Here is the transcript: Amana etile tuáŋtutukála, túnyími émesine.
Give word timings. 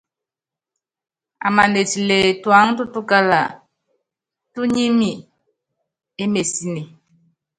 Amana 1.47 1.77
etile 1.83 2.17
tuáŋtutukála, 2.41 3.41
túnyími 4.53 5.11
émesine. 6.23 6.81